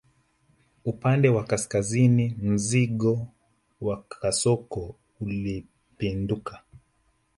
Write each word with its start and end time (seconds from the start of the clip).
Upande 0.85 1.29
wa 1.29 1.43
kaskazini 1.43 2.35
wa 2.43 2.51
mzingo 2.51 3.27
wa 3.81 4.03
kasoko 4.03 4.95
ulipinduka 5.21 6.63